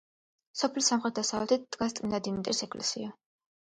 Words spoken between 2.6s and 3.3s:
ეკლესია.